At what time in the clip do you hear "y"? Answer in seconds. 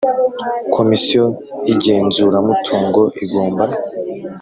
1.65-1.69